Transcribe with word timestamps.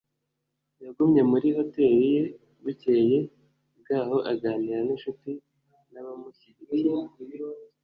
Yagumye 0.83 1.21
muri 1.31 1.47
hoteri 1.57 2.03
ye 2.13 2.21
bukeye 2.63 3.17
bwaho 3.79 4.15
aganira 4.31 4.79
ninshuti 4.85 5.29
nabamushyigikiye 5.91 7.01